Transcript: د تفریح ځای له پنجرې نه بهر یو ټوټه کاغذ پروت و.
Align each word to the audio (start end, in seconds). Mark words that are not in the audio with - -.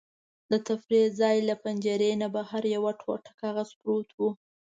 د 0.51 0.53
تفریح 0.67 1.05
ځای 1.19 1.37
له 1.49 1.55
پنجرې 1.63 2.11
نه 2.21 2.27
بهر 2.35 2.63
یو 2.75 2.83
ټوټه 3.01 3.31
کاغذ 3.41 3.69
پروت 3.79 4.09
و. 4.13 4.19